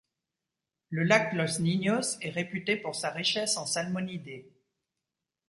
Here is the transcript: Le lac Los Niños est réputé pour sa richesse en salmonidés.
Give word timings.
Le 0.89 1.03
lac 1.03 1.31
Los 1.33 1.59
Niños 1.59 2.17
est 2.21 2.31
réputé 2.31 2.75
pour 2.75 2.95
sa 2.95 3.11
richesse 3.11 3.55
en 3.57 3.67
salmonidés. 3.67 4.51